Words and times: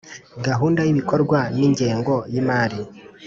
Gahunda 0.47 0.81
y’ibikorwa 0.83 1.39
n’ingengo 1.57 2.13
y’imari 2.31 2.79